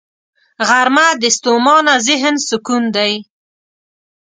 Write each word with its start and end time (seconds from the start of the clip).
غرمه 0.67 1.07
د 1.21 1.23
ستومانه 1.37 1.93
ذهن 2.07 2.35
سکون 2.47 2.83
دی 2.95 3.13